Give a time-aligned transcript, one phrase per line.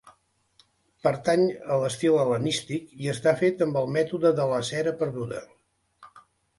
[1.07, 1.43] Pertany
[1.75, 5.49] a l'estil hel·lenístic i està fet amb el mètode de la cera perduda.